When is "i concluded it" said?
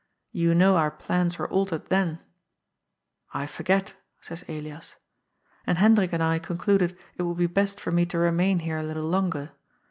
6.23-7.21